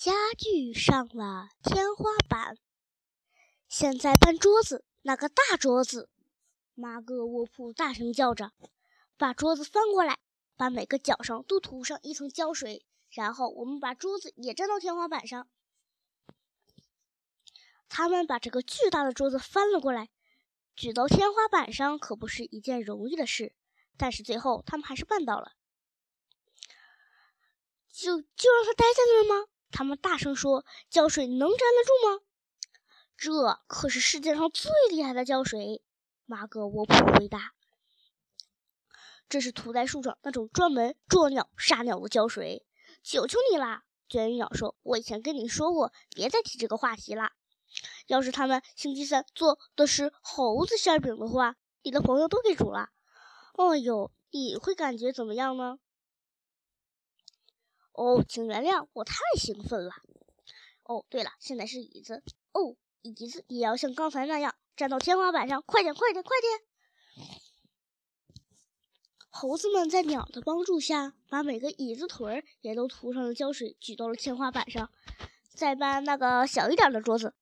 [0.00, 2.56] 家具上了天花板。
[3.68, 6.08] 现在搬桌子，那个大桌子！
[6.74, 8.54] 马格沃普大声叫着
[9.18, 10.18] ：“把桌子翻过来，
[10.56, 15.46] 把每个角上都涂上一层胶水，然后我们把桌子也粘到天花板上。”
[17.90, 20.08] 他们把这个巨大的桌子翻了过来，
[20.74, 23.54] 举到天花板上可不是一件容易的事，
[23.98, 25.52] 但是最后他们还是办到了。
[27.92, 29.48] 就就让它待在那儿吗？
[29.70, 32.22] 他们大声说：“胶水能粘得住吗？”
[33.16, 35.82] 这可是世界上最厉害的胶水，
[36.26, 37.52] 马格沃普回答
[39.28, 42.64] ：“这是涂在树上那种专门捉鸟杀鸟的胶水。”
[43.02, 43.84] 求求你啦！
[44.08, 47.32] 卷羽鸟说：“我以前跟你说过，别再提这个话题啦。
[48.06, 52.90] 要是他们星期三做的是猴子馅饼的话，你的朋友都给煮了。
[53.54, 55.78] 哦呦，你会感觉怎么样呢？”
[57.92, 59.92] 哦，请原谅，我太兴奋了。
[60.84, 62.22] 哦，对了，现在是椅子。
[62.52, 65.62] 哦，椅子也要像刚才那样站到天花板上。
[65.66, 67.40] 快点，快点，快点！
[69.28, 74.90] 猴子们在鸟的帮助下，把每个椅子腿儿也都涂上了胶水，举到了天花板上。
[75.48, 77.34] 再搬那个小一点的桌子。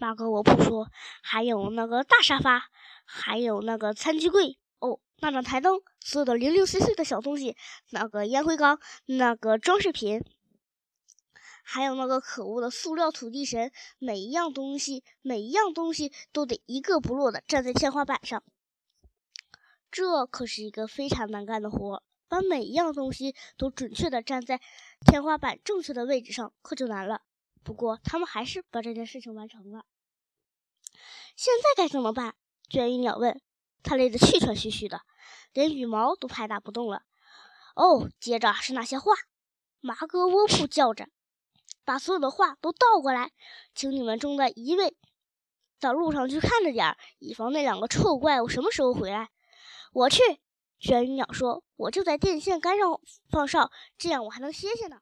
[0.00, 0.90] 马格沃普说
[1.22, 2.70] ：“还有那个大沙发，
[3.04, 4.58] 还有那个餐具柜。
[5.20, 7.54] 那盏台灯。”所有的零零碎碎的小东西，
[7.90, 10.24] 那个烟灰缸，那个装饰品，
[11.62, 18.42] 还有那个可恶的塑料土地神，每一样东西，每一样东西都得一个不落的站在天花板上。
[19.90, 24.60] 这可是一个非常难干的活，把每一样东西都准确的站在
[25.04, 27.20] 天花板正确的位置上，可就难了。
[27.62, 29.84] 不过他们还是把这件事情完成了。
[31.36, 32.34] 现在该怎么办？
[32.70, 33.38] 卷羽鸟问。
[33.82, 35.02] 他累得气喘吁吁的。
[35.52, 37.02] 连羽毛都拍打不动了。
[37.74, 39.14] 哦，接着是那些画。
[39.80, 41.08] 麻哥沃普叫着
[41.84, 43.32] ：“把所有的画都倒过来，
[43.74, 44.96] 请你们中的一位
[45.80, 49.30] 到路上去看着点儿，以防那两个臭怪物什么时候回来。”
[49.94, 50.20] 我去，
[50.78, 53.00] 卷羽鸟说：“我就在电线杆上
[53.30, 55.00] 放哨，这样我还能歇歇呢。”